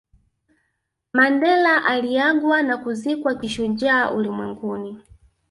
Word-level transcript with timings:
Mandela 1.13 1.85
aliagwa 1.85 2.61
na 2.63 2.77
kuzikwa 2.77 3.35
kishujaa 3.35 4.11
ulimwenguni 4.11 4.97